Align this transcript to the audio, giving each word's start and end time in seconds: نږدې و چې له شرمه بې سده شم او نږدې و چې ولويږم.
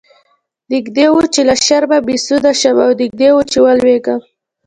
نږدې 0.71 1.05
و 1.13 1.15
چې 1.33 1.41
له 1.49 1.55
شرمه 1.65 1.99
بې 2.05 2.15
سده 2.27 2.51
شم 2.59 2.77
او 2.85 2.91
نږدې 3.01 3.29
و 3.33 3.37
چې 3.51 3.57
ولويږم. 3.65 4.19